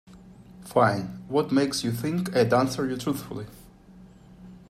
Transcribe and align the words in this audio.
Fine, 0.65 1.21
what 1.27 1.51
makes 1.51 1.83
you 1.83 1.91
think 1.91 2.35
I'd 2.35 2.51
answer 2.55 2.89
you 2.89 2.97
truthfully? 2.97 3.45